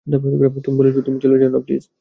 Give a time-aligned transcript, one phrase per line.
[1.01, 1.83] তুমি চলে যেও না, প্লিজ।